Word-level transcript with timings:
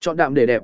Chọn 0.00 0.16
đạm 0.16 0.34
để 0.34 0.46
đẹp. 0.46 0.62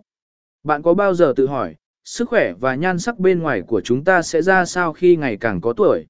Bạn 0.65 0.83
có 0.83 0.95
bao 0.95 1.15
giờ 1.15 1.33
tự 1.37 1.47
hỏi, 1.47 1.75
sức 2.05 2.29
khỏe 2.29 2.53
và 2.61 2.75
nhan 2.75 2.99
sắc 2.99 3.19
bên 3.19 3.43
ngoài 3.43 3.63
của 3.67 3.81
chúng 3.81 4.05
ta 4.05 4.23
sẽ 4.23 4.43
ra 4.43 4.65
sao 4.65 4.93
khi 4.93 5.17
ngày 5.17 5.37
càng 5.37 5.61
có 5.61 5.73
tuổi? 5.73 6.07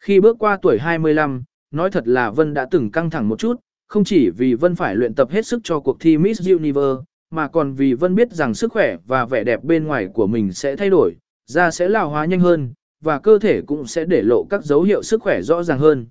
Khi 0.00 0.20
bước 0.20 0.36
qua 0.38 0.58
tuổi 0.62 0.78
25, 0.78 1.42
nói 1.70 1.90
thật 1.90 2.08
là 2.08 2.30
Vân 2.30 2.54
đã 2.54 2.66
từng 2.70 2.90
căng 2.90 3.10
thẳng 3.10 3.28
một 3.28 3.38
chút, 3.38 3.60
không 3.86 4.04
chỉ 4.04 4.30
vì 4.30 4.54
Vân 4.54 4.74
phải 4.74 4.96
luyện 4.96 5.14
tập 5.14 5.30
hết 5.30 5.46
sức 5.46 5.60
cho 5.64 5.80
cuộc 5.80 6.00
thi 6.00 6.18
Miss 6.18 6.48
Universe, 6.50 7.02
mà 7.30 7.48
còn 7.48 7.72
vì 7.72 7.94
Vân 7.94 8.14
biết 8.14 8.32
rằng 8.32 8.54
sức 8.54 8.72
khỏe 8.72 8.96
và 9.06 9.24
vẻ 9.24 9.44
đẹp 9.44 9.64
bên 9.64 9.84
ngoài 9.84 10.08
của 10.14 10.26
mình 10.26 10.52
sẽ 10.52 10.76
thay 10.76 10.90
đổi, 10.90 11.16
da 11.46 11.70
sẽ 11.70 11.88
lão 11.88 12.08
hóa 12.08 12.24
nhanh 12.24 12.40
hơn, 12.40 12.72
và 13.00 13.18
cơ 13.18 13.38
thể 13.38 13.62
cũng 13.66 13.86
sẽ 13.86 14.04
để 14.04 14.22
lộ 14.22 14.46
các 14.50 14.64
dấu 14.64 14.82
hiệu 14.82 15.02
sức 15.02 15.22
khỏe 15.22 15.42
rõ 15.42 15.62
ràng 15.62 15.78
hơn. 15.78 16.06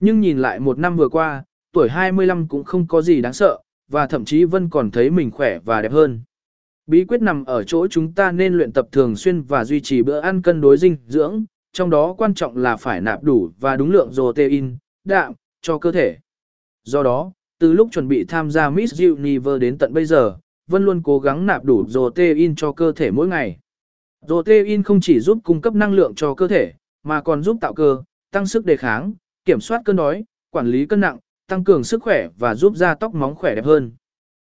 Nhưng 0.00 0.20
nhìn 0.20 0.38
lại 0.38 0.60
một 0.60 0.78
năm 0.78 0.96
vừa 0.96 1.08
qua, 1.08 1.44
tuổi 1.72 1.88
25 1.88 2.48
cũng 2.48 2.64
không 2.64 2.86
có 2.86 3.02
gì 3.02 3.20
đáng 3.20 3.32
sợ, 3.32 3.58
và 3.90 4.06
thậm 4.06 4.24
chí 4.24 4.44
Vân 4.44 4.70
còn 4.70 4.90
thấy 4.90 5.10
mình 5.10 5.30
khỏe 5.30 5.58
và 5.58 5.82
đẹp 5.82 5.92
hơn. 5.92 6.20
Bí 6.86 7.04
quyết 7.04 7.22
nằm 7.22 7.44
ở 7.44 7.62
chỗ 7.62 7.88
chúng 7.88 8.12
ta 8.12 8.32
nên 8.32 8.54
luyện 8.54 8.72
tập 8.72 8.88
thường 8.92 9.16
xuyên 9.16 9.42
và 9.42 9.64
duy 9.64 9.80
trì 9.80 10.02
bữa 10.02 10.20
ăn 10.20 10.42
cân 10.42 10.60
đối 10.60 10.76
dinh 10.76 10.96
dưỡng, 11.06 11.44
trong 11.72 11.90
đó 11.90 12.14
quan 12.18 12.34
trọng 12.34 12.56
là 12.56 12.76
phải 12.76 13.00
nạp 13.00 13.22
đủ 13.22 13.50
và 13.60 13.76
đúng 13.76 13.90
lượng 13.90 14.10
protein, 14.12 14.76
đạm, 15.04 15.32
cho 15.62 15.78
cơ 15.78 15.92
thể. 15.92 16.16
Do 16.84 17.02
đó, 17.02 17.32
từ 17.58 17.72
lúc 17.72 17.88
chuẩn 17.92 18.08
bị 18.08 18.24
tham 18.24 18.50
gia 18.50 18.70
Miss 18.70 19.00
Universe 19.00 19.58
đến 19.58 19.78
tận 19.78 19.92
bây 19.94 20.04
giờ, 20.04 20.36
Vân 20.66 20.84
luôn 20.84 21.02
cố 21.04 21.18
gắng 21.18 21.46
nạp 21.46 21.64
đủ 21.64 21.86
protein 21.90 22.54
cho 22.54 22.72
cơ 22.72 22.92
thể 22.92 23.10
mỗi 23.10 23.28
ngày. 23.28 23.58
Protein 24.26 24.82
không 24.82 25.00
chỉ 25.00 25.20
giúp 25.20 25.38
cung 25.44 25.60
cấp 25.60 25.74
năng 25.74 25.92
lượng 25.92 26.14
cho 26.14 26.34
cơ 26.34 26.48
thể, 26.48 26.72
mà 27.02 27.20
còn 27.20 27.42
giúp 27.42 27.56
tạo 27.60 27.74
cơ, 27.74 28.02
tăng 28.32 28.46
sức 28.46 28.66
đề 28.66 28.76
kháng, 28.76 29.12
kiểm 29.44 29.60
soát 29.60 29.82
cơn 29.84 29.96
đói, 29.96 30.24
quản 30.50 30.66
lý 30.66 30.86
cân 30.86 31.00
nặng, 31.00 31.18
tăng 31.50 31.64
cường 31.64 31.84
sức 31.84 32.02
khỏe 32.02 32.28
và 32.38 32.54
giúp 32.54 32.76
da 32.76 32.94
tóc 32.94 33.14
móng 33.14 33.34
khỏe 33.34 33.54
đẹp 33.54 33.64
hơn. 33.64 33.92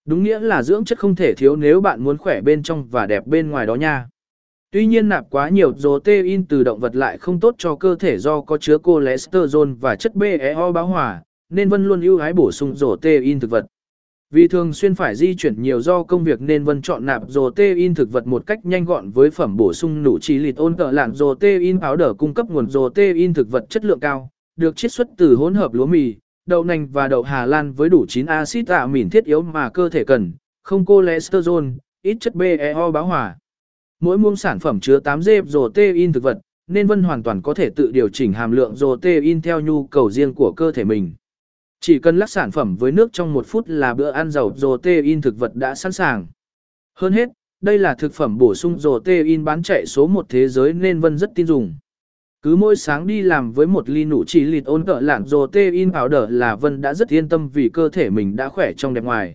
Đúng 0.04 0.22
nghĩa 0.22 0.40
là 0.40 0.62
dưỡng 0.62 0.84
chất 0.84 0.98
không 0.98 1.14
thể 1.14 1.34
thiếu 1.34 1.56
nếu 1.56 1.80
bạn 1.80 2.04
muốn 2.04 2.18
khỏe 2.18 2.40
bên 2.40 2.62
trong 2.62 2.88
và 2.90 3.06
đẹp 3.06 3.26
bên 3.26 3.50
ngoài 3.50 3.66
đó 3.66 3.74
nha. 3.74 4.08
Tuy 4.70 4.86
nhiên 4.86 5.08
nạp 5.08 5.30
quá 5.30 5.48
nhiều 5.48 5.72
protein 5.72 6.44
từ 6.44 6.64
động 6.64 6.80
vật 6.80 6.96
lại 6.96 7.18
không 7.18 7.40
tốt 7.40 7.54
cho 7.58 7.76
cơ 7.76 7.94
thể 7.94 8.18
do 8.18 8.40
có 8.40 8.58
chứa 8.58 8.76
cholesterol 8.84 9.72
và 9.80 9.96
chất 9.96 10.14
BEO 10.14 10.72
bão 10.72 10.86
hòa, 10.86 11.22
nên 11.50 11.68
Vân 11.68 11.86
luôn 11.86 12.00
ưu 12.00 12.18
ái 12.18 12.32
bổ 12.32 12.52
sung 12.52 12.74
protein 12.76 13.40
thực 13.40 13.50
vật. 13.50 13.66
Vì 14.30 14.48
thường 14.48 14.72
xuyên 14.72 14.94
phải 14.94 15.14
di 15.14 15.34
chuyển 15.34 15.62
nhiều 15.62 15.80
do 15.80 16.02
công 16.02 16.24
việc 16.24 16.40
nên 16.40 16.64
Vân 16.64 16.82
chọn 16.82 17.06
nạp 17.06 17.22
protein 17.30 17.94
thực 17.94 18.12
vật 18.12 18.26
một 18.26 18.46
cách 18.46 18.66
nhanh 18.66 18.84
gọn 18.84 19.10
với 19.10 19.30
phẩm 19.30 19.56
bổ 19.56 19.72
sung 19.72 20.02
nụ 20.02 20.18
trí 20.18 20.38
lịt 20.38 20.56
ôn 20.56 20.76
cỡ 20.76 20.90
lạng 20.90 21.14
protein 21.14 21.80
áo 21.80 21.96
đỡ 21.96 22.14
cung 22.18 22.34
cấp 22.34 22.50
nguồn 22.50 22.68
protein 22.68 23.34
thực 23.34 23.50
vật 23.50 23.64
chất 23.68 23.84
lượng 23.84 24.00
cao, 24.00 24.30
được 24.56 24.76
chiết 24.76 24.92
xuất 24.92 25.08
từ 25.16 25.34
hỗn 25.34 25.54
hợp 25.54 25.74
lúa 25.74 25.86
mì, 25.86 26.14
đậu 26.46 26.64
nành 26.64 26.86
và 26.86 27.08
đậu 27.08 27.22
Hà 27.22 27.46
Lan 27.46 27.72
với 27.72 27.88
đủ 27.88 28.06
9 28.08 28.26
axit 28.26 28.68
amin 28.68 29.10
thiết 29.10 29.24
yếu 29.24 29.42
mà 29.42 29.70
cơ 29.70 29.88
thể 29.88 30.04
cần, 30.04 30.32
không 30.62 30.84
cholesterol, 30.86 31.64
ít 32.02 32.16
chất 32.20 32.34
BEO 32.34 32.92
báo 32.92 33.06
hòa. 33.06 33.38
Mỗi 34.00 34.18
muỗng 34.18 34.36
sản 34.36 34.58
phẩm 34.58 34.80
chứa 34.80 35.00
8 35.00 35.20
g 35.20 35.30
protein 35.50 36.12
thực 36.12 36.22
vật, 36.22 36.38
nên 36.66 36.86
Vân 36.86 37.02
hoàn 37.02 37.22
toàn 37.22 37.42
có 37.42 37.54
thể 37.54 37.70
tự 37.70 37.90
điều 37.92 38.08
chỉnh 38.08 38.32
hàm 38.32 38.52
lượng 38.52 38.76
protein 38.76 39.42
theo 39.42 39.60
nhu 39.60 39.86
cầu 39.86 40.10
riêng 40.10 40.34
của 40.34 40.52
cơ 40.56 40.72
thể 40.72 40.84
mình. 40.84 41.12
Chỉ 41.80 41.98
cần 41.98 42.18
lắc 42.18 42.30
sản 42.30 42.50
phẩm 42.50 42.76
với 42.76 42.92
nước 42.92 43.12
trong 43.12 43.32
một 43.32 43.46
phút 43.46 43.68
là 43.68 43.94
bữa 43.94 44.10
ăn 44.10 44.30
giàu 44.30 44.54
protein 44.58 45.20
thực 45.20 45.38
vật 45.38 45.54
đã 45.54 45.74
sẵn 45.74 45.92
sàng. 45.92 46.26
Hơn 46.94 47.12
hết, 47.12 47.28
đây 47.60 47.78
là 47.78 47.94
thực 47.94 48.12
phẩm 48.12 48.38
bổ 48.38 48.54
sung 48.54 48.78
protein 48.78 49.44
bán 49.44 49.62
chạy 49.62 49.86
số 49.86 50.06
một 50.06 50.26
thế 50.28 50.48
giới 50.48 50.72
nên 50.72 51.00
Vân 51.00 51.18
rất 51.18 51.30
tin 51.34 51.46
dùng. 51.46 51.74
Cứ 52.46 52.56
mỗi 52.56 52.76
sáng 52.76 53.06
đi 53.06 53.22
làm 53.22 53.52
với 53.52 53.66
một 53.66 53.88
ly 53.88 54.04
nụ 54.04 54.24
chỉ 54.26 54.44
lịt 54.44 54.64
ôn 54.64 54.84
cỡ 54.84 55.00
lạn 55.00 55.24
protein 55.24 55.90
powder 55.90 56.30
là 56.30 56.56
Vân 56.56 56.80
đã 56.80 56.94
rất 56.94 57.08
yên 57.08 57.28
tâm 57.28 57.48
vì 57.48 57.68
cơ 57.68 57.88
thể 57.88 58.10
mình 58.10 58.36
đã 58.36 58.48
khỏe 58.48 58.72
trong 58.72 58.94
đẹp 58.94 59.04
ngoài. 59.04 59.34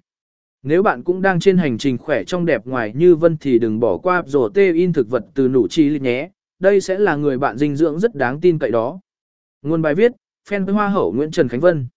Nếu 0.64 0.84
bạn 0.84 1.04
cũng 1.04 1.22
đang 1.22 1.40
trên 1.40 1.58
hành 1.58 1.78
trình 1.78 1.98
khỏe 1.98 2.24
trong 2.24 2.46
đẹp 2.46 2.66
ngoài 2.66 2.94
như 2.96 3.16
Vân 3.16 3.38
thì 3.38 3.60
đừng 3.60 3.80
bỏ 3.80 3.98
qua 3.98 4.22
protein 4.22 4.94
thực 4.94 5.10
vật 5.10 5.26
từ 5.34 5.48
nụ 5.48 5.68
chỉ 5.68 5.90
lịt 5.90 6.02
nhé. 6.02 6.30
Đây 6.60 6.82
sẽ 6.82 7.00
là 7.00 7.16
người 7.16 7.38
bạn 7.38 7.58
dinh 7.58 7.76
dưỡng 7.76 8.00
rất 8.00 8.16
đáng 8.16 8.42
tin 8.42 8.60
cậy 8.60 8.72
đó. 8.72 9.00
Nguồn 9.62 9.82
bài 9.82 9.96
viết, 9.96 10.12
fan 10.50 10.74
hoa 10.74 10.88
hậu 10.88 11.14
Nguyễn 11.14 11.32
Trần 11.32 11.48
Khánh 11.48 11.60
Vân 11.60 11.88